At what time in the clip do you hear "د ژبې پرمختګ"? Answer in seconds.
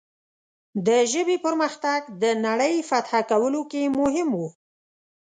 0.87-2.01